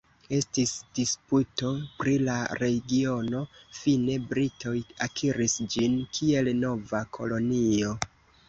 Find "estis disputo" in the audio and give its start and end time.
0.35-1.67